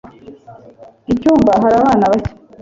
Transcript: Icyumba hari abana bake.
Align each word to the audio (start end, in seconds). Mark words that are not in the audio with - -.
Icyumba 1.13 1.51
hari 1.61 1.75
abana 1.81 2.03
bake. 2.11 2.31